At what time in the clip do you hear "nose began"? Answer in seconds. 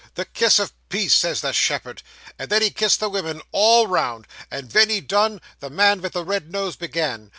6.51-7.29